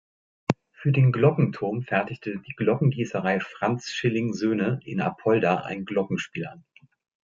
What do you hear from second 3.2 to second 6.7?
Franz Schilling Söhne in Apolda ein Glockenspiel an.